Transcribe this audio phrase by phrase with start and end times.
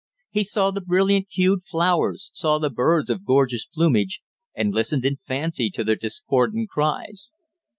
[0.31, 4.23] He saw the brilliant hued flowers, saw the birds of gorgeous plumage,
[4.55, 7.33] and listened in fancy to their discordant cries.